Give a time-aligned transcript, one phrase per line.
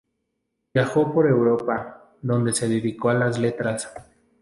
[0.73, 3.93] Viajó por Europa, donde se dedicó a las Letras.